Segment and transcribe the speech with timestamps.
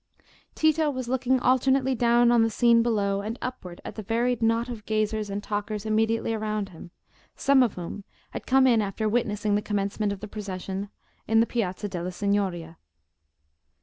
[0.55, 4.67] Tito was looking alternately down on the scene below, and upward at the varied knot
[4.67, 6.89] of gazers and talkers immediately around him,
[7.35, 10.89] some of whom had come in after witnessing the commencement of the procession
[11.27, 12.79] in the Piazza della Signoria.